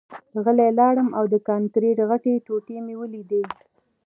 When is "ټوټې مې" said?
2.45-2.95